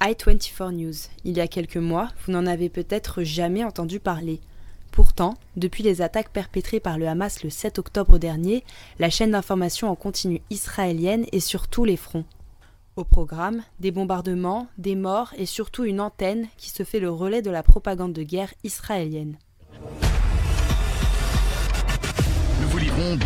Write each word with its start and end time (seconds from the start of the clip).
I24 0.00 0.72
News. 0.72 0.94
Il 1.24 1.36
y 1.36 1.40
a 1.40 1.46
quelques 1.46 1.76
mois, 1.76 2.08
vous 2.24 2.32
n'en 2.32 2.46
avez 2.46 2.70
peut-être 2.70 3.22
jamais 3.22 3.64
entendu 3.64 4.00
parler. 4.00 4.40
Pourtant, 4.92 5.34
depuis 5.56 5.82
les 5.82 6.00
attaques 6.00 6.32
perpétrées 6.32 6.80
par 6.80 6.96
le 6.96 7.06
Hamas 7.06 7.44
le 7.44 7.50
7 7.50 7.78
octobre 7.78 8.18
dernier, 8.18 8.64
la 8.98 9.10
chaîne 9.10 9.32
d'information 9.32 9.90
en 9.90 9.94
continu 9.94 10.40
israélienne 10.48 11.26
est 11.32 11.40
sur 11.40 11.68
tous 11.68 11.84
les 11.84 11.98
fronts. 11.98 12.24
Au 12.96 13.04
programme, 13.04 13.62
des 13.78 13.90
bombardements, 13.90 14.68
des 14.78 14.96
morts 14.96 15.34
et 15.36 15.46
surtout 15.46 15.84
une 15.84 16.00
antenne 16.00 16.48
qui 16.56 16.70
se 16.70 16.82
fait 16.82 17.00
le 17.00 17.10
relais 17.10 17.42
de 17.42 17.50
la 17.50 17.62
propagande 17.62 18.14
de 18.14 18.22
guerre 18.22 18.54
israélienne. 18.64 19.36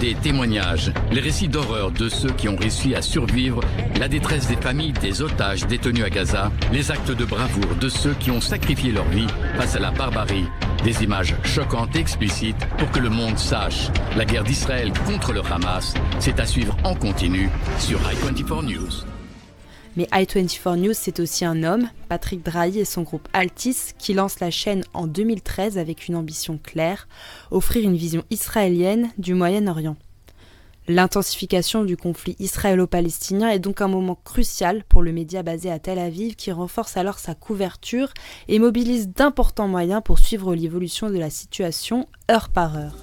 Des 0.00 0.14
témoignages, 0.14 0.93
les 1.11 1.20
récits 1.20 1.48
d'horreur 1.48 1.90
de 1.90 2.09
ceux 2.09 2.30
qui 2.30 2.48
ont 2.48 2.57
réussi 2.57 2.95
à 2.95 3.02
survivre, 3.02 3.61
la 3.98 4.08
détresse 4.08 4.48
des 4.48 4.57
familles 4.57 4.93
des 4.93 5.22
otages 5.22 5.66
détenus 5.66 6.04
à 6.04 6.11
Gaza, 6.11 6.50
les 6.72 6.90
actes 6.90 7.11
de 7.11 7.25
bravoure 7.25 7.75
de 7.80 7.89
ceux 7.89 8.14
qui 8.14 8.30
ont 8.30 8.40
sacrifié 8.40 8.93
leur 8.93 9.08
vie 9.08 9.26
face 9.57 9.76
à 9.76 9.80
la 9.80 9.90
barbarie. 9.90 10.46
Des 10.85 11.02
images 11.02 11.35
choquantes 11.44 11.96
et 11.96 12.00
explicites 12.00 12.66
pour 12.79 12.90
que 12.90 13.00
le 13.00 13.11
monde 13.11 13.39
sache. 13.39 13.89
La 14.16 14.25
guerre 14.25 14.44
d'Israël 14.44 14.93
contre 15.07 15.32
le 15.32 15.40
Hamas, 15.40 15.94
c'est 16.18 16.41
à 16.41 16.46
suivre 16.46 16.77
en 16.85 16.94
continu 16.94 17.49
sur 17.79 17.99
i24 18.00 18.64
News. 18.64 19.14
Mais 19.96 20.04
i24 20.07 20.76
News, 20.76 20.93
c'est 20.94 21.21
aussi 21.21 21.44
un 21.44 21.62
homme, 21.62 21.89
Patrick 22.08 22.44
Drahi 22.44 22.80
et 22.80 22.85
son 22.85 23.02
groupe 23.02 23.29
Altis, 23.32 23.93
qui 23.96 24.12
lance 24.12 24.40
la 24.40 24.50
chaîne 24.50 24.85
en 24.93 25.07
2013 25.07 25.79
avec 25.79 26.08
une 26.08 26.16
ambition 26.16 26.58
claire, 26.62 27.07
offrir 27.52 27.85
une 27.85 27.96
vision 27.96 28.25
israélienne 28.30 29.11
du 29.18 29.35
Moyen-Orient. 29.35 29.96
L'intensification 30.86 31.85
du 31.85 31.96
conflit 31.96 32.36
israélo-palestinien 32.41 33.48
est 33.48 33.58
donc 33.58 33.80
un 33.80 33.88
moment 33.88 34.19
crucial 34.22 34.84
pour 34.84 35.00
le 35.00 35.12
média 35.12 35.42
basé 35.42 35.70
à 35.70 35.78
Tel 35.78 35.98
Aviv 35.98 36.34
qui 36.34 36.52
renforce 36.52 36.98
alors 36.98 37.19
sa 37.19 37.34
couverture 37.34 38.12
et 38.48 38.58
mobilise 38.58 39.08
d'importants 39.08 39.69
moyens 39.69 40.02
pour 40.05 40.19
suivre 40.19 40.54
l'évolution 40.54 41.08
de 41.08 41.16
la 41.16 41.30
situation 41.30 42.06
heure 42.30 42.50
par 42.50 42.76
heure. 42.76 42.97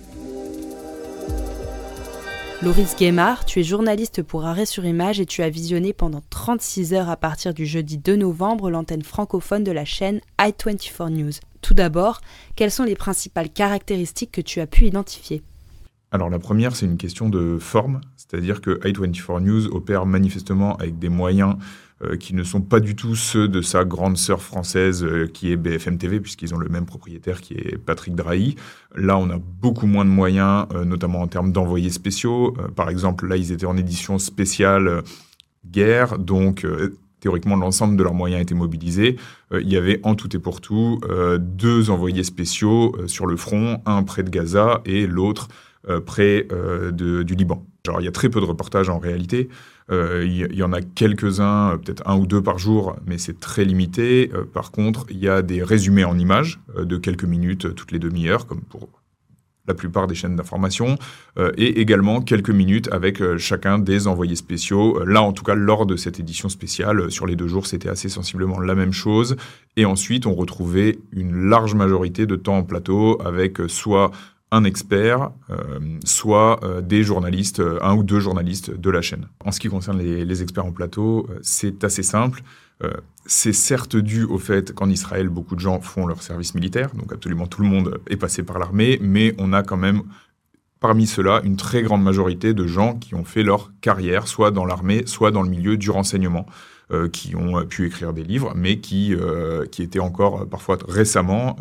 Loris 2.63 2.95
Guémard, 2.95 3.43
tu 3.45 3.59
es 3.59 3.63
journaliste 3.63 4.21
pour 4.21 4.45
Arrêt 4.45 4.67
sur 4.67 4.85
Image 4.85 5.19
et 5.19 5.25
tu 5.25 5.41
as 5.41 5.49
visionné 5.49 5.93
pendant 5.93 6.21
36 6.29 6.93
heures 6.93 7.09
à 7.09 7.17
partir 7.17 7.55
du 7.55 7.65
jeudi 7.65 7.97
2 7.97 8.17
novembre 8.17 8.69
l'antenne 8.69 9.01
francophone 9.01 9.63
de 9.63 9.71
la 9.71 9.83
chaîne 9.83 10.21
i24 10.37 11.09
News. 11.09 11.31
Tout 11.61 11.73
d'abord, 11.73 12.21
quelles 12.55 12.69
sont 12.69 12.83
les 12.83 12.93
principales 12.93 13.49
caractéristiques 13.49 14.31
que 14.31 14.41
tu 14.41 14.59
as 14.59 14.67
pu 14.67 14.85
identifier? 14.85 15.41
Alors 16.11 16.29
la 16.29 16.37
première, 16.37 16.75
c'est 16.75 16.85
une 16.85 16.97
question 16.97 17.29
de 17.29 17.57
forme, 17.57 18.01
c'est-à-dire 18.15 18.61
que 18.61 18.79
i24 18.87 19.41
News 19.41 19.65
opère 19.73 20.05
manifestement 20.05 20.75
avec 20.75 20.99
des 20.99 21.09
moyens 21.09 21.55
qui 22.19 22.33
ne 22.33 22.43
sont 22.43 22.61
pas 22.61 22.79
du 22.79 22.95
tout 22.95 23.15
ceux 23.15 23.47
de 23.47 23.61
sa 23.61 23.85
grande 23.85 24.17
sœur 24.17 24.41
française 24.41 25.03
euh, 25.03 25.27
qui 25.27 25.51
est 25.51 25.55
BFM 25.55 25.97
TV, 25.97 26.19
puisqu'ils 26.19 26.53
ont 26.55 26.57
le 26.57 26.69
même 26.69 26.85
propriétaire 26.85 27.41
qui 27.41 27.53
est 27.53 27.77
Patrick 27.77 28.15
Drahi. 28.15 28.55
Là, 28.95 29.17
on 29.17 29.29
a 29.29 29.37
beaucoup 29.37 29.87
moins 29.87 30.05
de 30.05 30.09
moyens, 30.09 30.65
euh, 30.73 30.83
notamment 30.83 31.21
en 31.21 31.27
termes 31.27 31.51
d'envoyés 31.51 31.89
spéciaux. 31.89 32.55
par 32.75 32.89
exemple, 32.89 33.27
là, 33.27 33.37
ils 33.37 33.51
étaient 33.51 33.65
en 33.65 33.77
édition 33.77 34.19
spéciale 34.19 35.03
guerre, 35.65 36.17
donc 36.17 36.65
théoriquement 37.19 37.55
l'ensemble 37.55 37.95
de 37.95 38.03
leurs 38.03 38.15
moyens 38.15 38.41
étaient 38.41 38.55
mobilisés. 38.55 39.17
il 39.53 39.71
y 39.71 39.77
avait 39.77 39.99
en 40.03 40.15
tout 40.15 40.35
et 40.35 40.39
pour 40.39 40.59
tout 40.59 40.99
deux 41.39 41.89
envoyés 41.91 42.23
spéciaux 42.23 42.95
sur 43.05 43.27
le 43.27 43.37
front, 43.37 43.81
un 43.85 44.03
près 44.03 44.23
de 44.23 44.29
Gaza 44.29 44.81
et 44.85 45.05
l'autre 45.05 45.49
près 46.05 46.47
du 46.91 47.35
Liban. 47.35 47.63
Alors 47.87 48.01
il 48.01 48.05
y 48.05 48.07
a 48.07 48.11
très 48.11 48.29
peu 48.29 48.39
de 48.39 48.45
reportages 48.45 48.89
en 48.89 48.99
réalité. 48.99 49.49
Euh, 49.91 50.23
il 50.25 50.55
y, 50.55 50.63
en 50.63 50.71
a 50.71 50.81
quelques-uns, 50.81 51.73
euh, 51.73 51.77
peut-être 51.77 52.07
un 52.07 52.15
ou 52.17 52.25
deux 52.25 52.41
par 52.41 52.57
jour, 52.57 52.95
mais 53.05 53.17
c'est 53.17 53.39
très 53.39 53.65
limité. 53.65 54.31
Euh, 54.33 54.45
par 54.45 54.71
contre, 54.71 55.05
il 55.09 55.17
y 55.17 55.27
a 55.27 55.41
des 55.41 55.63
résumés 55.63 56.05
en 56.05 56.17
images 56.17 56.59
de 56.77 56.97
quelques 56.97 57.25
minutes 57.25 57.75
toutes 57.75 57.91
les 57.91 57.99
demi-heures, 57.99 58.47
comme 58.47 58.61
pour 58.61 58.89
la 59.67 59.73
plupart 59.73 60.07
des 60.07 60.15
chaînes 60.15 60.35
d'information, 60.35 60.97
et 61.55 61.79
également 61.79 62.19
quelques 62.19 62.49
minutes 62.49 62.89
avec 62.91 63.21
chacun 63.37 63.77
des 63.77 64.07
envoyés 64.07 64.35
spéciaux. 64.35 65.03
Là, 65.05 65.21
en 65.21 65.33
tout 65.33 65.43
cas, 65.43 65.53
lors 65.53 65.85
de 65.85 65.95
cette 65.95 66.19
édition 66.19 66.49
spéciale, 66.49 67.11
sur 67.11 67.27
les 67.27 67.35
deux 67.35 67.47
jours, 67.47 67.67
c'était 67.67 67.87
assez 67.87 68.09
sensiblement 68.09 68.59
la 68.59 68.73
même 68.73 68.91
chose. 68.91 69.35
Et 69.77 69.85
ensuite, 69.85 70.25
on 70.25 70.33
retrouvait 70.33 70.97
une 71.11 71.45
large 71.45 71.75
majorité 71.75 72.25
de 72.25 72.35
temps 72.35 72.57
en 72.57 72.63
plateau 72.63 73.21
avec 73.23 73.59
soit 73.67 74.11
un 74.51 74.65
expert, 74.65 75.31
euh, 75.49 75.79
soit 76.03 76.63
euh, 76.63 76.81
des 76.81 77.03
journalistes, 77.03 77.61
euh, 77.61 77.79
un 77.81 77.95
ou 77.95 78.03
deux 78.03 78.19
journalistes 78.19 78.71
de 78.71 78.89
la 78.89 79.01
chaîne. 79.01 79.27
En 79.45 79.51
ce 79.51 79.59
qui 79.59 79.69
concerne 79.69 79.99
les, 79.99 80.41
experts 80.41 80.65
en 80.65 80.71
plateau, 80.71 81.27
c'est 81.41 81.83
assez 81.83 82.03
simple. 82.03 82.41
c'est 83.27 83.53
certes 83.53 83.95
dû 83.95 84.23
au 84.23 84.39
fait 84.39 84.73
qu'en 84.73 84.89
Israël, 84.89 85.29
beaucoup 85.29 85.55
de 85.55 85.59
gens 85.59 85.79
font 85.81 86.07
leur 86.07 86.23
service 86.23 86.55
militaire, 86.55 86.89
donc 86.95 87.13
absolument 87.13 87.45
tout 87.45 87.61
le 87.61 87.67
monde 87.67 87.99
est 88.09 88.17
passé 88.17 88.41
par 88.41 88.57
l'armée, 88.57 88.97
mais 89.01 89.35
on 89.37 89.53
a 89.53 89.61
quand 89.61 89.77
même 89.77 90.01
parmi 90.79 91.05
ceux-là 91.05 91.41
une 91.43 91.57
très 91.57 91.83
grande 91.83 92.01
majorité 92.01 92.55
de 92.55 92.65
gens 92.65 92.95
qui 92.95 93.13
ont 93.13 93.23
fait 93.23 93.43
leur 93.43 93.71
carrière, 93.81 94.27
soit 94.27 94.49
dans 94.49 94.65
l'armée, 94.65 95.03
soit 95.05 95.29
dans 95.29 95.43
le 95.43 95.49
milieu 95.49 95.77
du 95.77 95.91
renseignement. 95.91 96.47
Euh, 96.93 97.07
qui 97.07 97.37
ont 97.37 97.57
euh, 97.57 97.63
pu 97.63 97.85
écrire 97.85 98.11
des 98.11 98.23
livres, 98.23 98.51
mais 98.53 98.79
qui, 98.79 99.15
euh, 99.15 99.65
qui 99.65 99.81
étaient 99.81 99.99
encore 99.99 100.45
parfois 100.49 100.77
récemment 100.89 101.55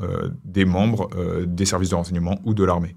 des 0.44 0.64
membres 0.64 1.08
des 1.46 1.64
services 1.64 1.90
de 1.90 1.94
renseignement 1.94 2.40
ou 2.44 2.52
de 2.52 2.64
l'armée. 2.64 2.96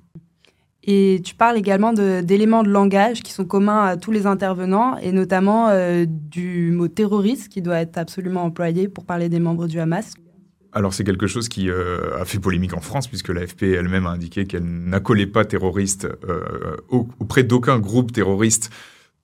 Et 0.84 1.22
tu 1.24 1.36
parles 1.36 1.58
également 1.58 1.94
d'éléments 1.94 2.64
de, 2.64 2.70
langage 2.70 3.22
qui 3.22 3.32
sont 3.32 3.46
communs 3.46 3.84
à 3.86 3.98
tous 3.98 4.12
les 4.12 4.26
intervenants, 4.26 4.98
et 4.98 5.12
notamment 5.12 5.70
du 6.06 6.72
mot 6.72 6.88
terroriste 6.88 7.50
qui 7.50 7.62
doit 7.62 7.80
être 7.80 7.98
absolument 7.98 8.44
employé 8.44 8.88
pour 8.88 9.06
parler 9.06 9.30
des 9.30 9.40
membres 9.40 9.68
du 9.68 9.80
Hamas. 9.80 10.14
Alors 10.72 10.94
c'est 10.94 11.04
quelque 11.04 11.28
chose 11.28 11.50
qui 11.50 11.70
a 11.70 12.26
fait 12.26 12.40
polémique 12.40 12.74
en 12.74 12.82
France, 12.82 13.08
puisque 13.08 13.30
l'AFP 13.30 13.64
elle-même 13.64 14.08
a 14.08 14.12
indiqué 14.12 14.46
qu'elle 14.46 14.66
n'accolait 14.66 15.28
pas 15.28 15.46
terroriste 15.46 16.08
auprès 16.90 17.44
d'aucun 17.44 17.80
groupe 17.80 18.12
terroriste. 18.12 18.72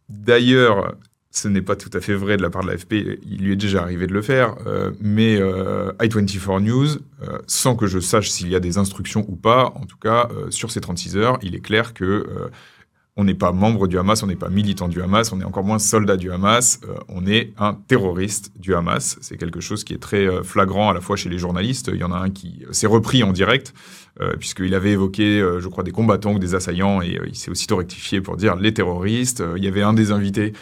D'ailleurs, 0.09 0.96
ce 1.39 1.47
n'est 1.47 1.61
pas 1.61 1.75
tout 1.75 1.89
à 1.94 2.01
fait 2.01 2.13
vrai 2.13 2.38
de 2.38 2.41
la 2.41 2.50
part 2.50 2.63
de 2.63 2.67
l'AFP, 2.67 2.94
il 3.23 3.41
lui 3.41 3.53
est 3.53 3.55
déjà 3.55 3.81
arrivé 3.81 4.07
de 4.07 4.13
le 4.13 4.22
faire, 4.22 4.55
euh, 4.67 4.91
mais 5.00 5.38
euh, 5.39 5.91
i24 6.00 6.61
News, 6.61 6.88
euh, 7.22 7.39
sans 7.47 7.75
que 7.75 7.88
je 7.88 8.00
sache 8.00 8.29
s'il 8.29 8.50
y 8.50 8.55
a 8.55 8.59
des 8.59 8.77
instructions 8.77 9.25
ou 9.27 9.35
pas, 9.35 9.72
en 9.75 9.85
tout 9.85 9.97
cas, 9.97 10.29
sur 10.50 10.72
ces 10.72 10.81
36 10.81 11.17
heures, 11.17 11.39
il 11.41 11.55
est 11.55 11.61
clair 11.61 11.94
que 11.94 12.50
on 13.19 13.25
n'est 13.25 13.34
pas 13.34 13.52
membre 13.52 13.88
du 13.88 14.00
Hamas, 14.00 14.24
on 14.24 14.28
n'est 14.28 14.38
pas 14.38 14.47
militant 14.47 14.88
du 14.88 15.02
Hamas, 15.02 15.34
on 15.34 15.41
est 15.41 15.44
encore 15.44 15.66
moins 15.66 15.78
soldat 15.78 16.16
du 16.16 16.31
Hamas, 16.31 16.80
euh, 16.88 16.96
on 17.09 17.28
est 17.28 17.52
un 17.57 17.74
terroriste 17.74 18.53
du 18.57 18.74
Hamas. 18.74 19.18
C'est 19.19 19.35
quelque 19.35 19.59
chose 19.59 19.84
qui 19.84 19.94
est 19.94 19.97
très 19.97 20.25
euh, 20.25 20.41
flagrant 20.41 20.90
à 20.90 20.94
la 20.94 21.02
fois 21.02 21.18
chez 21.18 21.28
les 21.28 21.38
journalistes. 21.38 21.91
Il 21.94 22.00
y 22.00 22.06
en 22.06 22.13
a 22.13 22.18
un 22.18 22.30
qui 22.30 22.63
s'est 22.72 22.88
repris 22.88 23.22
en 23.24 23.34
direct, 23.34 23.74
euh, 24.22 24.35
puisqu'il 24.40 24.74
avait 24.74 24.91
évoqué, 24.91 25.46
je 25.59 25.68
crois, 25.68 25.84
des 25.84 25.91
combattants 25.91 26.34
ou 26.34 26.40
des 26.40 26.56
assaillants, 26.56 27.02
et 27.02 27.19
il 27.28 27.35
s'est 27.35 27.52
aussitôt 27.52 27.75
rectifié 27.75 28.22
pour 28.22 28.38
dire 28.38 28.56
les 28.56 28.74
terroristes. 28.74 29.44
il 29.57 29.63
y 29.63 29.68
avait 29.68 29.84
un 29.84 29.94
des 29.94 30.12
invités 30.12 30.53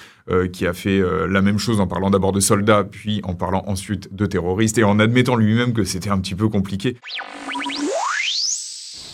qui 0.51 0.68
a 0.68 0.74
fait 0.74 1.01
la 1.28 1.41
même 1.41 1.57
chose 1.57 1.79
en 1.79 1.88
parlant 1.88 2.09
d'abord 2.09 2.34
de 2.34 2.41
soldats, 2.41 2.84
puis 2.84 3.22
en 3.24 3.34
parlant 3.34 3.63
ensuite 3.66 4.13
de 4.13 4.25
terroristes, 4.25 4.78
et 4.78 4.84
en 4.84 5.00
admettant 5.00 5.35
lui-même 5.35 5.74
que 5.74 5.84
c'était 5.84 6.09
un 6.09 6.19
petit 6.19 6.35
peu 6.35 6.50
compliqué. 6.50 6.97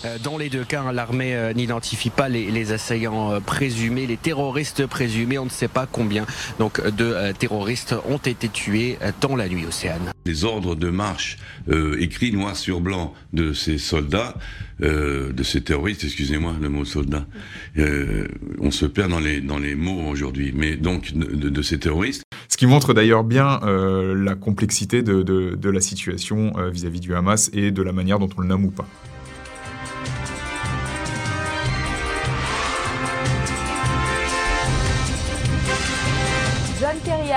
Euh, 0.06 0.18
dans 0.24 0.38
les 0.38 0.50
deux 0.50 0.64
cas, 0.64 0.92
l'armée 0.92 1.34
euh, 1.36 1.54
n'identifie 1.54 2.10
pas 2.10 2.28
les, 2.30 2.72
assaillants 2.72 3.32
euh, 3.32 3.40
présumés, 3.40 4.06
les 4.06 4.18
terroristes 4.18 4.86
présumés. 4.86 5.38
On 5.38 5.46
ne 5.46 5.50
sait 5.50 5.68
pas 5.68 5.88
combien 5.90 6.26
donc 6.60 6.86
de 6.96 7.32
terroristes 7.34 7.96
ont 8.10 8.18
été 8.18 8.50
tués 8.50 8.98
dans 9.22 9.36
la 9.36 9.48
nuit 9.48 9.66
océane. 9.66 10.12
Les 10.26 10.44
ordres 10.44 10.76
de 10.76 10.90
marche 10.90 11.38
écrits 12.00 12.32
noir 12.32 12.56
sur 12.56 12.82
blanc 12.82 13.14
de 13.34 13.54
ces 13.54 13.78
soldats, 13.78 14.36
de 14.80 15.44
ces 15.44 15.62
terroristes, 15.62 16.04
excusez-moi 16.04 16.56
le 16.62 16.70
mot 16.70 16.86
soldat, 16.86 17.26
on 18.60 18.72
se 18.72 18.86
perd 18.86 19.12
dans 19.12 19.20
les, 19.20 19.42
dans 19.42 19.60
les 19.60 19.76
mots 19.76 20.08
aujourd'hui, 20.08 20.54
mais 20.56 20.76
donc 20.76 21.14
de, 21.14 21.62
ces 21.62 21.80
terroristes. 21.80 22.24
Ce 22.50 22.58
qui 22.58 22.68
montre 22.68 22.94
d'ailleurs 22.94 23.24
bien 23.24 23.60
la 23.64 24.36
complexité 24.36 25.02
de, 25.04 25.22
de 25.24 25.70
la 25.70 25.82
situation 25.82 26.54
vis-à-vis 26.72 27.00
-vis 27.00 27.04
du 27.04 27.16
Hamas 27.16 27.50
et 27.54 27.72
de 27.72 27.82
la 27.82 27.92
manière 27.92 28.20
dont 28.20 28.30
on 28.38 28.42
le 28.42 28.48
nomme 28.48 28.66
ou 28.66 28.72
pas. 28.72 28.88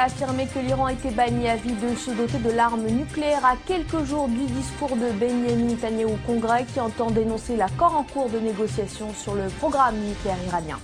Affirmé 0.07 0.47
que 0.47 0.61
l'Iran 0.61 0.87
était 0.87 1.11
banni 1.11 1.49
à 1.49 1.57
vie 1.57 1.73
de 1.73 1.97
se 1.97 2.13
doter 2.13 2.39
de 2.39 2.51
l'arme 2.51 2.87
nucléaire 2.87 3.45
à 3.45 3.55
quelques 3.67 4.05
jours 4.05 4.29
du 4.29 4.47
discours 4.47 4.95
de 4.97 5.11
Benjamin 5.19 5.65
Netanyahu 5.65 6.07
au 6.07 6.19
Congrès 6.25 6.65
qui 6.73 6.79
entend 6.79 7.11
dénoncer 7.11 7.57
l'accord 7.57 7.97
en 7.97 8.05
cours 8.05 8.31
de 8.31 8.39
négociation 8.39 9.13
sur 9.15 9.35
le 9.35 9.49
programme 9.59 9.97
militaire 9.97 10.37
iranien. 10.47 10.79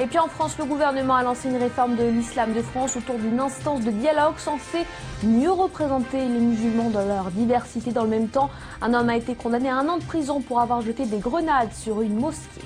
Et 0.00 0.06
puis 0.06 0.18
en 0.18 0.28
France, 0.28 0.56
le 0.58 0.64
gouvernement 0.64 1.16
a 1.16 1.22
lancé 1.22 1.50
une 1.50 1.58
réforme 1.58 1.96
de 1.96 2.04
l'islam 2.04 2.54
de 2.54 2.62
France 2.62 2.96
autour 2.96 3.16
d'une 3.16 3.38
instance 3.38 3.82
de 3.82 3.90
dialogue 3.90 4.38
censée 4.38 4.86
mieux 5.22 5.52
représenter 5.52 6.16
les 6.16 6.40
musulmans 6.40 6.88
dans 6.88 7.04
leur 7.04 7.30
diversité. 7.30 7.92
Dans 7.92 8.04
le 8.04 8.10
même 8.10 8.28
temps, 8.28 8.48
un 8.80 8.94
homme 8.94 9.10
a 9.10 9.16
été 9.16 9.34
condamné 9.34 9.68
à 9.68 9.76
un 9.76 9.88
an 9.88 9.98
de 9.98 10.04
prison 10.04 10.40
pour 10.40 10.60
avoir 10.60 10.80
jeté 10.80 11.04
des 11.04 11.18
grenades 11.18 11.74
sur 11.74 12.00
une 12.00 12.18
mosquée. 12.18 12.62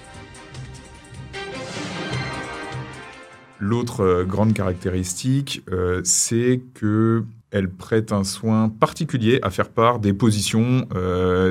L'autre 3.62 4.00
euh, 4.00 4.25
grande 4.25 4.55
caractéristique, 4.55 5.62
euh, 5.70 6.00
c'est 6.03 6.61
que 6.75 7.23
elle 7.53 7.70
prête 7.70 8.11
un 8.11 8.25
soin 8.25 8.69
particulier 8.69 9.38
à 9.43 9.50
faire 9.50 9.69
part 9.69 10.00
des 10.00 10.12
positions 10.12 10.88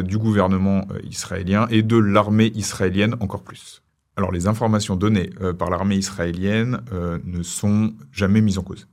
du 0.04 0.18
gouvernement 0.18 0.88
israélien 1.04 1.68
et 1.70 1.84
de 1.84 1.96
l'armée 1.96 2.52
israélienne 2.56 3.16
encore 3.20 3.44
plus. 3.44 3.84
Alors 4.18 4.32
les 4.32 4.48
informations 4.48 4.96
données 4.96 5.30
par 5.60 5.70
l'armée 5.70 5.98
israélienne 5.98 6.82
ne 7.24 7.44
sont 7.44 7.94
jamais 8.12 8.42
mises 8.42 8.58
en 8.58 8.64
cause. 8.64 8.88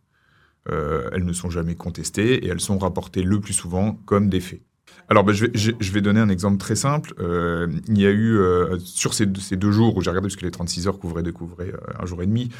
elles 0.66 1.24
ne 1.24 1.32
sont 1.32 1.48
jamais 1.48 1.76
contestées 1.76 2.44
et 2.44 2.48
elles 2.48 2.60
sont 2.60 2.76
rapportées 2.76 3.22
le 3.22 3.40
plus 3.40 3.54
souvent 3.54 3.94
comme 4.04 4.28
des 4.28 4.40
faits. 4.40 4.60
Alors, 5.08 5.24
ben, 5.24 5.32
je, 5.32 5.46
vais, 5.46 5.52
je, 5.54 5.92
vais, 5.92 6.00
donner 6.00 6.20
un 6.20 6.28
exemple 6.28 6.58
très 6.58 6.76
simple. 6.76 7.14
Euh, 7.18 7.68
il 7.88 7.98
y 7.98 8.06
a 8.06 8.10
eu, 8.10 8.36
euh, 8.36 8.78
sur 8.78 9.14
ces, 9.14 9.26
deux 9.26 9.70
jours 9.72 9.96
où 9.96 10.02
j'ai 10.02 10.10
regardé, 10.10 10.26
puisque 10.26 10.42
les 10.42 10.50
36 10.50 10.86
heures 10.86 10.98
couvraient, 10.98 11.22
découvraient 11.22 11.72
euh, 11.72 12.02
un 12.02 12.06
jour 12.06 12.22
et 12.22 12.26
demi, 12.26 12.50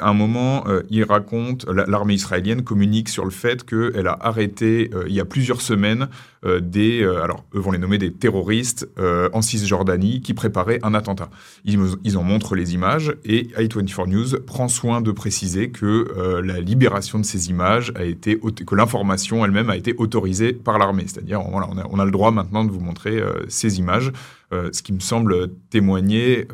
à 0.00 0.08
un 0.08 0.14
moment, 0.14 0.64
euh, 0.66 0.82
il 0.90 1.04
raconte, 1.04 1.66
l'armée 1.66 2.14
israélienne 2.14 2.62
communique 2.62 3.08
sur 3.08 3.24
le 3.24 3.30
fait 3.30 3.64
qu'elle 3.64 4.06
a 4.08 4.18
arrêté, 4.20 4.90
euh, 4.94 5.04
il 5.06 5.14
y 5.14 5.20
a 5.20 5.24
plusieurs 5.24 5.60
semaines, 5.60 6.08
euh, 6.44 6.60
des, 6.60 7.04
alors 7.04 7.44
eux 7.54 7.62
les 7.72 7.78
nommer 7.78 7.98
des 7.98 8.12
terroristes 8.12 8.88
en 9.32 9.42
Cisjordanie 9.42 10.20
qui 10.20 10.34
préparaient 10.34 10.78
un 10.84 10.94
attentat. 10.94 11.28
Ils, 11.64 12.16
en 12.16 12.22
montrent 12.22 12.54
les 12.54 12.74
images 12.74 13.16
et 13.24 13.48
i24 13.58 14.08
News 14.08 14.40
prend 14.46 14.68
soin 14.68 15.00
de 15.00 15.10
préciser 15.10 15.70
que 15.70 16.40
la 16.44 16.60
libération 16.60 17.18
de 17.18 17.24
ces 17.24 17.50
images 17.50 17.92
a 17.96 18.04
été, 18.04 18.38
que 18.38 18.74
l'information 18.76 19.44
elle-même 19.44 19.70
a 19.70 19.76
été 19.76 19.94
autorisée 19.98 20.52
par 20.52 20.78
l'armée. 20.78 21.04
C'est-à-dire, 21.08 21.40
voilà, 21.42 21.68
on 21.68 21.76
on 21.90 21.98
a, 21.98 22.04
le 22.04 22.12
droit 22.12 22.30
maintenant 22.30 22.64
de 22.64 22.70
vous 22.70 22.80
montrer 22.80 23.20
ces 23.48 23.80
images, 23.80 24.12
ce 24.52 24.82
qui 24.82 24.92
me 24.92 25.00
semble 25.00 25.48
témoigner 25.70 26.46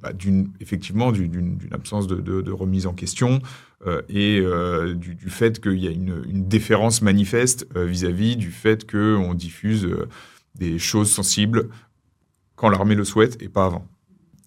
bah, 0.00 0.12
d'une 0.14 0.52
effectivement 0.60 1.12
d'une 1.12 1.58
absence 1.72 2.06
de, 2.06 2.50
remise 2.50 2.86
en 2.86 2.94
question 2.94 3.40
euh, 3.86 4.00
et 4.08 4.40
euh, 4.40 4.94
du, 4.94 5.28
fait 5.28 5.60
qu'il 5.60 5.78
y 5.78 5.88
a 5.88 5.90
une, 5.90 6.48
déférence 6.48 7.02
manifeste 7.02 7.66
euh, 7.76 7.84
vis-à-vis 7.84 8.36
du 8.36 8.50
fait 8.50 8.90
qu'on 8.90 9.34
diffuse 9.34 9.88
des 10.54 10.78
choses 10.78 11.10
sensibles 11.10 11.68
quand 12.56 12.70
l'armée 12.70 12.94
le 12.94 13.04
souhaite 13.04 13.42
et 13.42 13.48
pas 13.48 13.66
avant. 13.66 13.86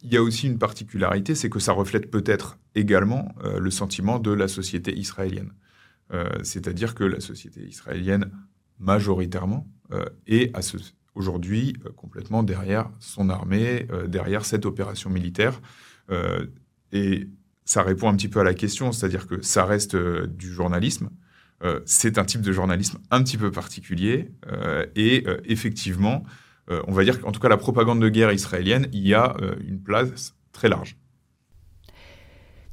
Il 0.02 0.12
y 0.12 0.18
a 0.18 0.24
aussi 0.24 0.48
une 0.48 0.58
particularité, 0.58 1.36
c'est 1.36 1.50
que 1.50 1.60
ça 1.60 1.72
reflète 1.72 2.10
peut-être 2.10 2.58
également 2.76 3.34
le 3.58 3.72
sentiment 3.72 4.20
de 4.20 4.32
la 4.32 4.50
société 4.50 4.94
israélienne. 4.98 5.54
C'est-à-dire 6.44 6.94
que 6.94 7.06
la 7.06 7.22
société 7.22 7.62
israélienne, 7.62 8.30
majoritairement, 8.80 9.66
est 10.28 10.54
à 10.58 10.62
ce, 10.62 10.78
aujourd'hui 11.16 11.76
euh, 11.86 11.90
complètement 11.92 12.44
derrière 12.44 12.90
son 13.00 13.30
armée, 13.30 13.88
euh, 13.92 14.08
derrière 14.08 14.46
cette 14.46 14.66
opération 14.66 15.10
militaire. 15.10 15.62
Euh, 16.10 16.46
et 16.92 17.28
ça 17.66 17.84
répond 17.84 18.10
un 18.10 18.16
petit 18.16 18.28
peu 18.28 18.40
à 18.40 18.44
la 18.44 18.54
question, 18.54 18.92
c'est-à-dire 18.92 19.28
que 19.28 19.42
ça 19.42 19.66
reste 19.66 19.96
du 19.96 20.52
journalisme. 20.52 21.10
c'est 21.86 22.18
un 22.18 22.26
type 22.26 22.42
de 22.42 22.52
journalisme 22.52 23.00
un 23.10 23.24
petit 23.24 23.38
peu 23.38 23.52
particulier. 23.52 24.30
et 24.96 25.26
effectivement, 25.46 26.26
on 26.68 26.92
va 26.92 27.06
dire 27.06 27.22
qu'en 27.22 27.32
tout 27.32 27.40
cas, 27.40 27.48
la 27.48 27.56
propagande 27.56 28.02
de 28.02 28.10
guerre 28.10 28.34
israélienne, 28.34 28.90
il 28.92 29.08
y 29.08 29.14
a 29.14 29.38
une 29.66 29.82
place 29.82 30.36
très 30.52 30.68
large. 30.68 30.98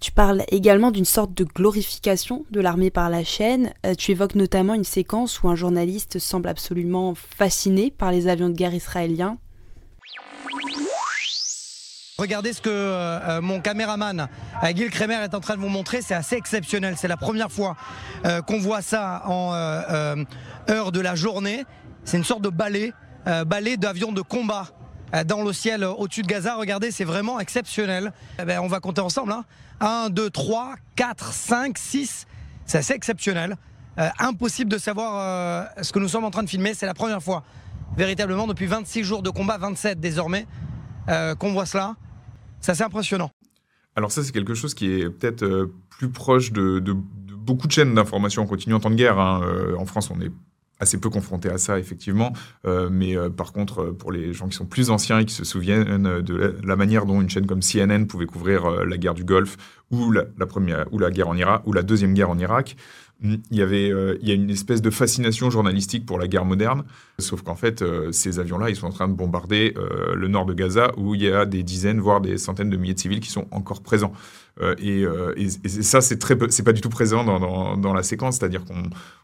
Tu 0.01 0.13
parles 0.13 0.45
également 0.49 0.91
d'une 0.91 1.05
sorte 1.05 1.35
de 1.35 1.45
glorification 1.45 2.47
de 2.51 2.61
l'armée 2.61 2.91
par 2.91 3.11
la 3.11 3.23
chaîne. 3.23 3.75
Euh, 3.85 3.95
tu 3.95 4.13
évoques 4.13 4.35
notamment 4.35 4.73
une 4.73 4.85
séquence 4.85 5.43
où 5.43 5.49
un 5.51 5.55
journaliste 5.55 6.19
semble 6.19 6.49
absolument 6.49 7.15
fasciné 7.15 7.91
par 7.91 8.11
les 8.11 8.27
avions 8.27 8.49
de 8.49 8.55
guerre 8.55 8.73
israéliens. 8.73 9.37
Regardez 12.19 12.55
ce 12.55 12.63
que 12.63 12.71
euh, 12.71 13.21
euh, 13.29 13.41
mon 13.43 13.61
caméraman 13.61 14.29
Gil 14.75 14.89
Kremer 14.89 15.17
est 15.23 15.35
en 15.35 15.41
train 15.41 15.57
de 15.57 15.61
vous 15.61 15.69
montrer, 15.69 16.01
c'est 16.01 16.15
assez 16.15 16.37
exceptionnel. 16.37 16.95
C'est 16.97 17.09
la 17.09 17.19
première 17.19 17.53
fois 17.53 17.77
qu'on 18.47 18.59
voit 18.59 18.83
ça 18.83 19.23
en 19.27 19.53
heure 19.53 20.93
de 20.93 21.01
la 21.01 21.15
journée. 21.15 21.65
C'est 22.05 22.17
une 22.17 22.25
sorte 22.25 22.43
de 22.43 22.49
balai, 22.51 22.93
balai 23.47 23.77
d'avions 23.77 24.13
de 24.13 24.23
combat 24.23 24.67
dans 25.27 25.43
le 25.43 25.53
ciel 25.53 25.85
au-dessus 25.85 26.23
de 26.23 26.27
Gaza. 26.27 26.55
Regardez, 26.57 26.91
c'est 26.91 27.05
vraiment 27.05 27.41
exceptionnel. 27.41 28.13
Eh 28.41 28.45
ben, 28.45 28.61
on 28.61 28.69
va 28.69 28.81
compter 28.81 29.01
ensemble. 29.01 29.33
Hein. 29.33 29.45
1, 29.81 30.11
2, 30.11 30.31
3, 30.31 30.77
4, 30.97 31.33
5, 31.33 31.79
6. 31.79 32.27
C'est 32.67 32.79
assez 32.79 32.95
exceptionnel. 32.95 33.57
Euh, 33.99 34.09
impossible 34.19 34.71
de 34.71 34.79
savoir 34.79 35.13
euh, 35.17 35.83
ce 35.83 35.93
que 35.93 35.99
nous 35.99 36.09
sommes 36.09 36.25
en 36.25 36.31
train 36.31 36.43
de 36.43 36.49
filmer. 36.49 36.75
C'est 36.75 36.87
la 36.87 36.95
première 36.95 37.23
fois, 37.23 37.43
véritablement, 37.97 38.47
depuis 38.47 38.67
26 38.67 39.05
jours 39.05 39.23
de 39.23 39.31
combat, 39.31 39.59
27 39.59 40.01
désormais, 40.01 40.47
euh, 41.09 41.35
qu'on 41.35 41.53
voit 41.53 41.67
cela. 41.67 41.97
C'est 42.61 42.73
assez 42.73 42.83
impressionnant. 42.83 43.31
Alors 43.97 44.13
ça, 44.13 44.23
c'est 44.23 44.33
quelque 44.33 44.55
chose 44.55 44.75
qui 44.75 44.91
est 44.91 45.11
peut-être 45.11 45.71
plus 45.89 46.11
proche 46.11 46.53
de, 46.53 46.81
beaucoup 47.35 47.67
de 47.67 47.73
chaînes 47.73 47.95
d'information 47.95 48.43
en 48.43 48.47
continu 48.47 48.75
en 48.75 48.81
temps 48.81 48.91
de 48.91 48.95
guerre. 48.95 49.19
Hein. 49.19 49.43
en 49.77 49.85
France, 49.85 50.11
on 50.11 50.21
est 50.21 50.31
assez 50.81 50.99
peu 50.99 51.11
confronté 51.11 51.49
à 51.51 51.59
ça, 51.59 51.79
effectivement. 51.79 52.33
Euh, 52.67 52.89
mais 52.91 53.17
euh, 53.17 53.29
par 53.29 53.53
contre, 53.53 53.83
euh, 53.83 53.93
pour 53.93 54.11
les 54.11 54.33
gens 54.33 54.49
qui 54.49 54.57
sont 54.57 54.67
plus 54.67 54.91
anciens 54.91 55.19
et 55.19 55.25
qui 55.25 55.35
se 55.35 55.45
souviennent 55.45 56.21
de 56.23 56.57
la, 56.65 56.77
manière 56.77 57.07
dont 57.07 57.21
une 57.21 57.29
chaîne 57.29 57.47
comme 57.47 57.61
CNN 57.61 58.07
pouvait 58.07 58.27
couvrir 58.27 58.71
la 58.85 58.97
guerre 58.97 59.15
du 59.15 59.25
Golfe 59.25 59.57
ou 59.91 60.11
la, 60.11 60.25
première 60.47 60.87
ou 60.93 60.99
la 60.99 61.11
ou 61.67 61.73
la 61.73 61.83
deuxième 61.83 62.15
guerre 62.15 62.31
en 62.31 62.39
Irak, 62.39 62.77
il 63.23 63.41
y 63.51 63.63
avait 63.63 63.89
il 64.23 64.29
y 64.29 64.31
a 64.31 64.35
une 64.35 64.51
espèce 64.51 64.83
de 64.83 64.91
fascination 64.91 65.51
journalistique 65.51 66.07
pour 66.07 66.19
la 66.19 66.29
guerre 66.29 66.45
moderne. 66.45 66.85
Sauf 67.19 67.43
qu'en 67.43 67.55
fait, 67.55 67.85
ces 68.13 68.39
avions-là, 68.39 68.71
ils 68.71 68.77
sont 68.77 68.87
en 68.87 68.93
train 68.93 69.09
de 69.09 69.15
bombarder 69.15 69.75
le 70.15 70.29
nord 70.29 70.47
de 70.47 70.55
Gaza 70.55 70.93
où 70.97 71.15
il 71.15 71.23
y 71.23 71.31
a 71.31 71.45
des 71.45 71.63
dizaines, 71.63 72.01
voire 72.01 72.21
des 72.21 72.39
centaines 72.39 72.71
de 72.71 72.77
milliers 72.77 72.95
de 72.95 72.99
civils 72.99 73.21
qui 73.21 73.31
sont 73.31 73.47
encore 73.51 73.83
présents. 73.83 74.13
Euh, 74.61 74.75
euh, 74.83 75.35
et, 75.37 75.49
ça, 75.49 76.01
c'est 76.01 76.19
très, 76.19 76.37
c'est 76.51 76.63
pas 76.63 76.73
du 76.73 76.81
tout 76.81 76.89
présent 76.89 77.25
dans, 77.25 77.77
dans, 77.77 77.95
la 77.95 78.03
séquence, 78.03 78.37
c'est-à-dire 78.39 78.65
qu'on 78.65 78.83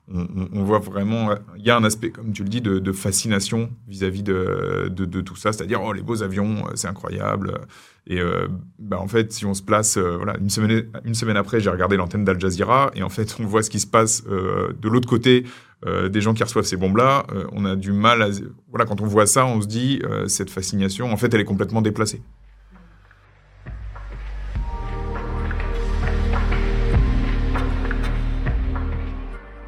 on, 0.09 0.65
voit 0.65 0.79
vraiment, 0.79 1.31
il 1.57 1.65
y 1.65 1.71
a 1.71 1.77
un 1.77 1.85
aspect, 1.85 2.11
comme 2.11 2.33
tu 2.33 2.43
le 2.43 2.49
dis, 2.49 2.61
de, 2.61 2.93
fascination 2.93 3.71
vis-à-vis 3.89 4.23
de, 4.23 4.89
de, 4.89 5.21
tout 5.21 5.37
ça, 5.37 5.53
c'est-à-dire 5.53 5.83
oh 5.83 5.93
les 5.93 6.03
beaux 6.03 6.23
avions, 6.23 6.65
c'est 6.75 6.89
incroyable. 6.89 7.61
Et 8.07 8.21
euh, 8.21 8.47
bah, 8.79 9.01
en 9.01 9.09
fait, 9.09 9.33
si 9.33 9.45
on 9.47 9.55
se 9.55 9.63
place, 9.63 9.99
voilà, 9.99 10.37
une 10.39 10.49
semaine, 10.49 11.37
après, 11.37 11.61
j'ai 11.61 11.71
regardé 11.71 11.97
l'antenne 11.97 12.25
d'Al 12.25 12.41
Jazeera 12.41 12.91
et 12.95 13.03
en 13.03 13.09
fait, 13.09 13.37
on 13.41 13.45
voit 13.45 13.63
ce 13.63 13.71
qui 13.71 13.81
se 13.81 13.87
passe 13.87 14.25
de 14.25 14.89
l'autre 14.89 15.09
côté. 15.09 15.45
des 15.85 16.21
gens 16.21 16.35
qui 16.35 16.43
reçoivent 16.43 16.65
ces 16.65 16.77
bombes-là, 16.77 17.27
on 17.53 17.65
a 17.65 17.75
du 17.75 17.93
mal 17.93 18.23
à... 18.23 18.29
Voilà, 18.71 18.87
quand 18.87 19.01
on 19.01 19.07
voit 19.07 19.27
ça, 19.27 19.45
on 19.45 19.61
se 19.61 19.67
dit, 19.67 20.01
cette 20.29 20.51
fascination, 20.51 21.13
en 21.13 21.17
fait, 21.17 21.35
elle 21.35 21.41
est 21.41 21.45
complètement 21.45 21.83
déplacée. 21.83 22.23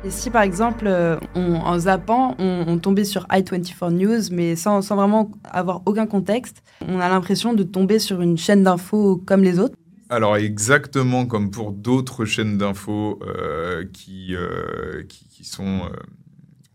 Et 0.08 0.10
si 0.10 0.30
par 0.30 0.40
exemple, 0.40 0.86
euh, 0.86 1.18
en 1.34 1.78
zappant, 1.78 2.34
on, 2.38 2.78
tombait 2.78 3.04
sur 3.04 3.26
i24 3.26 3.90
News, 3.90 4.32
mais 4.32 4.56
sans, 4.56 4.80
vraiment 4.80 5.30
avoir 5.44 5.82
aucun 5.84 6.06
contexte, 6.06 6.62
on 6.80 6.98
a 6.98 7.10
l'impression 7.10 7.52
de 7.52 7.62
tomber 7.62 7.98
sur 7.98 8.22
une 8.22 8.38
chaîne 8.38 8.62
d'infos 8.62 9.22
comme 9.26 9.42
les 9.42 9.58
autres 9.58 9.74
alors 10.08 10.38
exactement 10.38 11.26
comme 11.26 11.50
pour 11.50 11.72
d'autres 11.72 12.24
chaînes 12.24 12.56
d'infos 12.56 13.20
euh, 13.22 13.84
qui, 13.92 14.34
euh, 14.34 15.02
qui, 15.06 15.44
sont, 15.44 15.82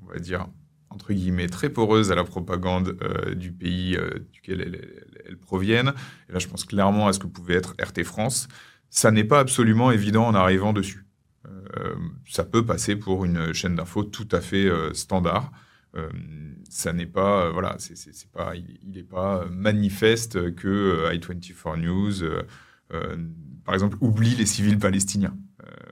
on 0.04 0.14
va 0.14 0.20
dire, 0.20 0.46
entre 0.92 1.14
guillemets, 1.14 1.48
très 1.48 1.70
poreuses 1.70 2.12
à 2.12 2.16
la 2.16 2.24
propagande 2.24 2.96
du 3.36 3.52
pays 3.52 3.98
duquel 4.32 4.62
elles, 4.62 5.04
elles, 5.28 5.38
proviennent. 5.38 5.94
Et 6.30 6.34
là, 6.34 6.38
je 6.38 6.48
pense 6.48 6.66
clairement 6.66 7.08
à 7.08 7.14
ce 7.14 7.18
que 7.18 7.26
pouvait 7.26 7.56
être 7.56 7.74
RT 7.82 8.04
France. 8.04 8.48
Ça 8.92 9.10
n'est 9.10 9.24
pas 9.24 9.40
absolument 9.40 9.90
évident 9.90 10.28
en 10.28 10.36
arrivant 10.36 10.72
dessus. 10.72 11.04
Euh, 11.46 11.96
ça 12.28 12.44
peut 12.44 12.66
passer 12.66 12.96
pour 12.96 13.26
une 13.26 13.54
chaîne 13.54 13.76
d'infos 13.76 14.04
tout 14.04 14.28
à 14.32 14.42
fait 14.42 14.66
euh, 14.66 14.94
standard. 14.94 15.52
Euh, 15.96 16.10
ça 16.70 16.94
n'est 16.94 17.06
pas, 17.06 17.52
voilà, 17.52 17.76
c'est 17.78 18.32
pas, 18.32 18.56
il 18.56 18.92
n'est 18.92 19.04
pas 19.04 19.46
manifeste 19.52 20.56
que 20.56 21.14
i24 21.14 21.80
News, 21.80 22.14
par 23.64 23.76
exemple, 23.76 23.98
oublie 24.02 24.36
les 24.36 24.46
civils 24.48 24.80
palestiniens. 24.80 25.36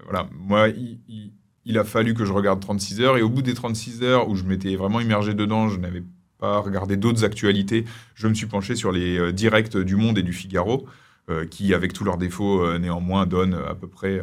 voilà, 0.06 0.28
moi, 0.34 0.70
il, 0.70 1.78
a 1.78 1.84
fallu 1.84 2.16
que 2.16 2.26
je 2.26 2.34
regarde 2.34 2.60
36 2.60 3.02
heures 3.02 3.18
et 3.18 3.22
au 3.22 3.30
bout 3.30 3.44
des 3.44 3.54
36 3.54 4.02
heures 4.02 4.28
où 4.28 4.36
je 4.36 4.44
m'étais 4.44 4.76
vraiment 4.76 5.00
immergé 5.00 5.36
dedans, 5.36 5.70
je 5.70 5.80
n'avais 5.80 6.04
pas 6.40 6.60
regardé 6.60 6.98
d'autres 6.98 7.24
actualités, 7.24 7.86
je 8.16 8.28
me 8.28 8.34
suis 8.34 8.48
penché 8.48 8.76
sur 8.76 8.92
les 8.92 9.32
directs 9.32 9.78
du 9.78 9.96
Monde 9.96 10.18
et 10.18 10.24
du 10.24 10.34
Figaro, 10.34 10.88
qui, 11.52 11.76
avec 11.76 11.94
tous 11.94 12.04
leurs 12.04 12.18
défauts, 12.18 12.78
néanmoins, 12.80 13.28
donnent 13.28 13.54
à 13.54 13.76
peu 13.76 13.88
près 13.88 14.20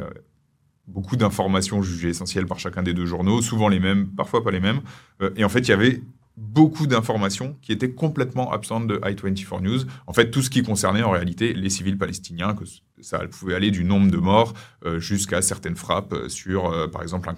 beaucoup 0.88 1.16
d'informations 1.16 1.82
jugées 1.82 2.08
essentielles 2.08 2.46
par 2.46 2.58
chacun 2.58 2.82
des 2.82 2.94
deux 2.94 3.06
journaux, 3.06 3.42
souvent 3.42 3.68
les 3.68 3.78
mêmes, 3.78 4.08
parfois 4.08 4.42
pas 4.42 4.50
les 4.50 4.60
mêmes. 4.60 4.80
Euh, 5.22 5.30
et 5.36 5.44
en 5.44 5.48
fait, 5.48 5.60
il 5.60 5.68
y 5.68 5.72
avait 5.72 6.02
beaucoup 6.36 6.86
d'informations 6.86 7.56
qui 7.62 7.72
étaient 7.72 7.90
complètement 7.90 8.52
absentes 8.52 8.86
de 8.86 9.00
I-24 9.04 9.60
News. 9.60 9.80
En 10.06 10.12
fait, 10.12 10.30
tout 10.30 10.40
ce 10.40 10.50
qui 10.50 10.62
concernait 10.62 11.02
en 11.02 11.10
réalité 11.10 11.52
les 11.52 11.68
civils 11.68 11.98
palestiniens, 11.98 12.54
ça 13.00 13.18
pouvait 13.26 13.54
aller 13.54 13.72
du 13.72 13.84
nombre 13.84 14.10
de 14.10 14.18
morts 14.18 14.54
euh, 14.86 15.00
jusqu'à 15.00 15.42
certaines 15.42 15.74
frappes 15.74 16.14
sur, 16.28 16.72
euh, 16.72 16.86
par 16.86 17.02
exemple, 17.02 17.28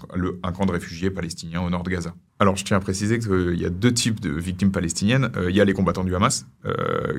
un, 0.43 0.53
camp 0.53 0.67
de 0.67 0.73
réfugiés 0.73 1.11
palestiniens 1.11 1.63
au 1.63 1.71
nord 1.71 1.83
de 1.83 1.91
Gaza. 1.91 2.15
Alors, 2.39 2.57
je 2.57 2.65
tiens 2.65 2.77
à 2.77 2.81
préciser 2.81 3.19
qu'il 3.19 3.59
y 3.59 3.65
a 3.65 3.71
deux 3.71 3.93
types 3.93 4.21
de 4.21 4.31
victimes 4.31 4.71
palestiniennes. 4.71 5.31
il 5.49 5.57
y 5.57 5.61
a 5.61 5.65
les 5.65 5.75
combattants 5.75 6.05
du 6.05 6.15
Hamas, 6.15 6.47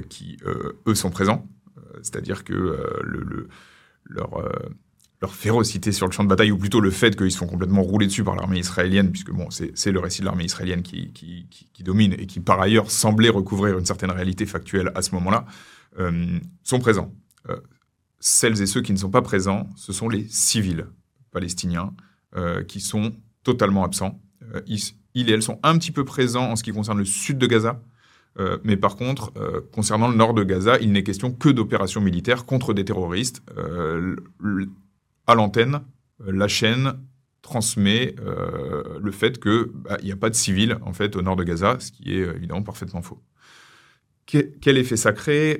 qui, 0.09 0.37
eux, 0.45 0.95
sont 0.95 1.09
présents. 1.09 1.47
C'est-à-dire 2.03 2.43
que 2.43 2.53
le, 3.03 3.47
leur 4.05 4.43
leur 5.21 5.35
férocité 5.35 5.91
sur 5.91 6.07
le 6.07 6.11
champ 6.11 6.23
de 6.23 6.29
bataille, 6.29 6.51
ou 6.51 6.57
plutôt 6.57 6.79
le 6.79 6.89
fait 6.89 7.15
qu'ils 7.15 7.31
se 7.31 7.37
font 7.37 7.45
complètement 7.45 7.83
rouler 7.83 8.07
dessus 8.07 8.23
par 8.23 8.35
l'armée 8.35 8.57
israélienne, 8.57 9.11
puisque 9.11 9.31
bon, 9.31 9.49
c'est 9.51 9.91
le 9.91 9.99
récit 9.99 10.21
de 10.21 10.25
l'armée 10.25 10.45
israélienne 10.45 10.81
qui, 10.81 11.13
domine 11.83 12.13
et 12.17 12.25
qui 12.25 12.39
par 12.39 12.59
ailleurs 12.59 12.89
semblait 12.89 13.29
recouvrir 13.29 13.77
une 13.77 13.85
certaine 13.85 14.11
réalité 14.11 14.45
factuelle 14.45 14.91
à 14.95 15.01
ce 15.01 15.13
moment-là, 15.15 15.45
euh, 15.99 16.39
sont 16.63 16.79
présents. 16.79 17.13
Euh, 17.49 17.57
celles 18.19 18.61
et 18.61 18.65
ceux 18.65 18.81
qui 18.81 18.93
ne 18.93 18.97
sont 18.97 19.09
pas 19.09 19.21
présents, 19.21 19.69
ce 19.75 19.93
sont 19.93 20.09
les 20.09 20.27
civils 20.27 20.87
palestiniens 21.31 21.93
euh, 22.35 22.63
qui 22.63 22.79
sont 22.79 23.13
totalement 23.43 23.83
absents. 23.83 24.19
Ils, 24.65 24.79
et 25.13 25.31
elles 25.31 25.43
sont 25.43 25.59
un 25.63 25.77
petit 25.77 25.91
peu 25.91 26.03
présents 26.03 26.51
en 26.51 26.55
ce 26.55 26.63
qui 26.63 26.71
concerne 26.71 26.97
le 26.97 27.05
sud 27.05 27.37
de 27.37 27.45
Gaza, 27.45 27.81
mais 28.63 28.77
par 28.77 28.95
contre, 28.95 29.33
concernant 29.73 30.07
le 30.07 30.15
nord 30.15 30.33
de 30.33 30.43
Gaza, 30.43 30.79
il 30.79 30.93
n'est 30.93 31.03
question 31.03 31.33
que 31.33 31.49
d'opérations 31.49 31.99
militaires 31.99 32.45
contre 32.45 32.73
des 32.73 32.85
terroristes 32.85 33.43
l'antenne, 35.35 35.81
euh, 36.21 36.31
la 36.31 36.47
chaîne 36.47 36.93
transmet 37.41 38.15
euh, 38.19 38.99
le 39.01 39.11
fait 39.11 39.39
qu'il 39.41 39.65
bah, 39.73 39.97
n'y 40.03 40.11
a 40.11 40.15
pas 40.15 40.29
de 40.29 40.35
civils 40.35 40.77
en 40.83 40.93
fait 40.93 41.15
au 41.15 41.21
nord 41.21 41.35
de 41.35 41.43
Gaza, 41.43 41.77
ce 41.79 41.91
qui 41.91 42.15
est 42.15 42.21
euh, 42.21 42.35
évidemment 42.35 42.63
parfaitement 42.63 43.01
faux. 43.01 43.21
quel 44.25 44.77
effet 44.77 44.95
ça 44.95 45.11
crée 45.11 45.59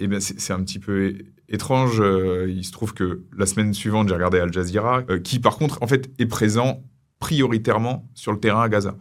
eh 0.00 0.06
bien, 0.06 0.20
c'est, 0.20 0.52
un 0.52 0.62
petit 0.62 0.78
peu 0.78 1.14
étrange. 1.48 2.02
il 2.48 2.64
se 2.64 2.72
trouve 2.72 2.94
que 2.94 3.22
la 3.36 3.46
semaine 3.46 3.72
suivante, 3.72 4.08
j'ai 4.08 4.14
regardé 4.14 4.40
Al 4.40 4.52
Jazeera, 4.52 5.04
qui 5.22 5.38
par 5.38 5.56
contre 5.56 5.82
en 5.82 5.86
fait 5.86 6.10
est 6.18 6.26
présent 6.26 6.82
prioritairement 7.20 8.10
sur 8.14 8.32
le 8.32 8.40
terrain 8.40 8.62
à 8.62 8.68
Gaza. 8.68 8.96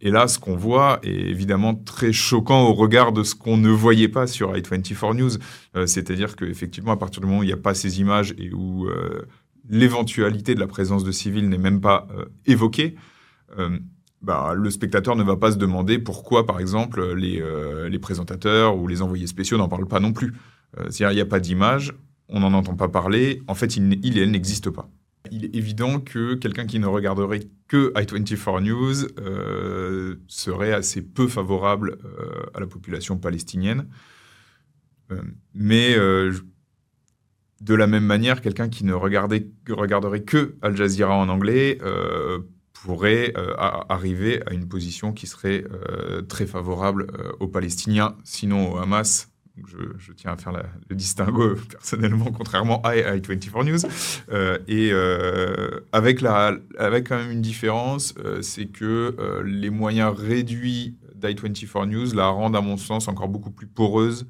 Et 0.00 0.10
là, 0.10 0.28
ce 0.28 0.38
qu'on 0.38 0.56
voit 0.56 1.00
est 1.02 1.10
évidemment 1.10 1.74
très 1.74 2.12
choquant 2.12 2.68
au 2.68 2.74
regard 2.74 3.12
de 3.12 3.22
ce 3.22 3.34
qu'on 3.34 3.56
ne 3.56 3.70
voyait 3.70 4.08
pas 4.08 4.26
sur 4.26 4.52
i24 4.52 5.16
News. 5.16 5.30
Euh, 5.74 5.86
c'est-à-dire 5.86 6.36
qu'effectivement, 6.36 6.92
à 6.92 6.96
partir 6.96 7.20
du 7.22 7.26
moment 7.26 7.40
où 7.40 7.42
il 7.42 7.46
n'y 7.46 7.52
a 7.52 7.58
pas 7.58 7.74
ces 7.74 8.00
images 8.00 8.34
et 8.36 8.52
où 8.52 8.86
euh, 8.86 9.26
l'éventualité 9.70 10.54
de 10.54 10.60
la 10.60 10.66
présence 10.66 11.02
de 11.02 11.12
civils 11.12 11.48
n'est 11.48 11.58
même 11.58 11.80
pas 11.80 12.06
euh, 12.16 12.26
évoquée, 12.46 12.96
bah, 14.22 14.52
le 14.54 14.70
spectateur 14.70 15.14
ne 15.14 15.22
va 15.22 15.36
pas 15.36 15.52
se 15.52 15.56
demander 15.56 15.98
pourquoi, 15.98 16.44
par 16.46 16.58
exemple, 16.58 17.14
les, 17.14 17.98
présentateurs 18.00 18.76
ou 18.76 18.88
les 18.88 19.00
envoyés 19.00 19.28
spéciaux 19.28 19.56
n'en 19.56 19.68
parlent 19.68 19.86
pas 19.86 20.00
non 20.00 20.12
plus. 20.12 20.34
C'est-à-dire, 20.90 21.12
il 21.12 21.14
n'y 21.14 21.20
a 21.20 21.26
pas 21.26 21.38
d'image, 21.38 21.94
on 22.28 22.40
n'en 22.40 22.52
entend 22.52 22.74
pas 22.74 22.88
parler, 22.88 23.40
en 23.46 23.54
fait, 23.54 23.76
il, 23.76 24.18
et 24.18 24.22
elle 24.22 24.32
n'existent 24.32 24.72
pas. 24.72 24.90
Il 25.30 25.44
est 25.44 25.54
évident 25.54 26.00
que 26.00 26.34
quelqu'un 26.34 26.66
qui 26.66 26.78
ne 26.78 26.86
regarderait 26.86 27.48
que 27.68 27.92
i24 27.94 28.62
News 28.62 28.94
euh, 29.18 30.16
serait 30.28 30.72
assez 30.72 31.02
peu 31.02 31.28
favorable 31.28 31.98
euh, 32.04 32.46
à 32.54 32.60
la 32.60 32.66
population 32.66 33.16
palestinienne. 33.18 33.88
Euh, 35.12 35.22
mais 35.54 35.96
de 37.60 37.74
la 37.74 37.86
même 37.86 38.04
manière, 38.04 38.40
quelqu'un 38.40 38.68
qui 38.68 38.84
ne 38.84 38.92
regarderait 38.92 40.22
que 40.22 40.56
Al 40.62 40.76
Jazeera 40.76 41.16
en 41.16 41.28
anglais 41.28 41.78
pourrait 42.72 43.32
arriver 43.88 44.42
à 44.46 44.52
une 44.52 44.68
position 44.68 45.12
qui 45.12 45.26
serait 45.26 45.64
très 46.28 46.46
favorable 46.46 47.06
aux 47.40 47.48
Palestiniens, 47.48 48.16
sinon 48.24 48.74
au 48.74 48.76
Hamas, 48.78 49.28
je, 49.98 50.12
tiens 50.12 50.32
à 50.32 50.36
faire 50.36 50.52
le 50.52 50.96
distinguo 50.96 51.54
personnellement, 51.70 52.26
contrairement 52.26 52.82
à, 52.82 52.94
i24 52.94 53.64
News. 53.64 53.90
Euh, 54.30 54.58
et 54.68 54.90
euh, 54.92 55.80
avec, 55.92 56.20
la, 56.20 56.56
avec 56.78 57.08
quand 57.08 57.16
même 57.16 57.30
une 57.30 57.42
différence, 57.42 58.14
euh, 58.18 58.42
c'est 58.42 58.66
que 58.66 59.42
les 59.44 59.70
moyens 59.70 60.14
réduits 60.16 60.96
d'i24 61.14 61.86
News 61.86 62.14
la 62.14 62.28
rendent, 62.28 62.56
à 62.56 62.60
mon 62.60 62.76
sens, 62.76 63.08
encore 63.08 63.28
beaucoup 63.28 63.50
plus 63.50 63.66
poreuse. 63.66 64.26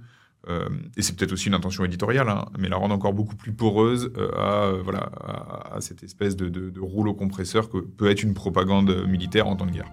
et 0.96 1.02
c'est 1.02 1.16
peut-être 1.16 1.32
aussi 1.32 1.48
une 1.48 1.54
intention 1.54 1.84
éditoriale, 1.84 2.28
hein, 2.28 2.46
mais 2.58 2.68
la 2.68 2.76
rendent 2.76 2.92
encore 2.92 3.12
beaucoup 3.12 3.34
plus 3.36 3.52
poreuse 3.52 4.12
à, 4.36 4.70
voilà, 4.84 5.10
à, 5.72 5.80
cette 5.80 6.04
espèce 6.04 6.36
de 6.36 6.80
rouleau 6.80 7.14
compresseur 7.14 7.68
que 7.68 7.78
peut 7.78 8.10
être 8.10 8.22
une 8.22 8.34
propagande 8.34 9.06
militaire 9.08 9.48
en 9.48 9.56
temps 9.56 9.66
de 9.66 9.72
guerre. 9.72 9.90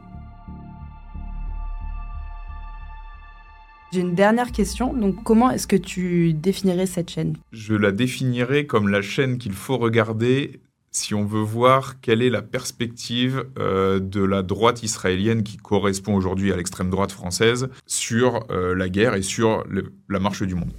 J'ai 3.93 4.01
une 4.01 4.15
dernière 4.15 4.51
question. 4.51 4.91
Donc, 4.91 5.23
comment 5.23 5.51
est-ce 5.51 5.67
que 5.67 5.75
tu 5.75 6.33
définirais 6.33 6.87
cette 6.87 7.11
chaîne? 7.11 7.37
Je 7.51 7.75
la 7.75 7.91
définirais 7.91 8.65
comme 8.65 8.87
la 8.87 9.03
chaîne 9.03 9.37
qu'il 9.37 9.53
faut 9.53 9.77
regarder 9.77 10.61
si 10.89 11.13
on 11.13 11.25
veut 11.25 11.43
voir 11.43 12.01
quelle 12.01 12.23
est 12.23 12.31
la 12.31 12.41
perspective 12.41 13.45
euh, 13.59 13.99
de 13.99 14.23
la 14.23 14.41
droite 14.41 14.81
israélienne 14.81 15.43
qui 15.43 15.57
correspond 15.57 16.15
aujourd'hui 16.15 16.51
à 16.51 16.57
l'extrême 16.57 16.89
droite 16.89 17.11
française 17.11 17.69
sur 17.85 18.43
euh, 18.49 18.73
la 18.73 18.89
guerre 18.89 19.13
et 19.13 19.21
sur 19.21 19.63
la 20.09 20.19
marche 20.19 20.41
du 20.41 20.55
monde. 20.55 20.73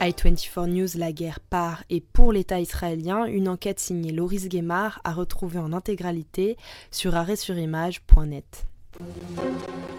i24 0.00 0.66
News, 0.68 0.88
la 0.96 1.12
guerre 1.12 1.40
par 1.40 1.84
et 1.90 2.00
pour 2.00 2.32
l'État 2.32 2.60
israélien, 2.60 3.26
une 3.26 3.50
enquête 3.50 3.78
signée 3.78 4.12
Loris 4.12 4.48
Guémard 4.48 5.02
à 5.04 5.12
retrouver 5.12 5.58
en 5.58 5.74
intégralité 5.74 6.56
sur 6.90 7.14
arrêtsurimage.net. 7.14 8.66
Thank 8.96 9.88
you. 9.88 9.93